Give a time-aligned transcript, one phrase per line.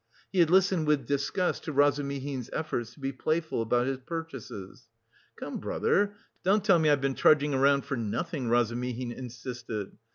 [0.31, 4.87] He had listened with disgust to Razumihin's efforts to be playful about his purchases.
[5.35, 9.95] "Come, brother, don't tell me I've been trudging around for nothing," Razumihin insisted.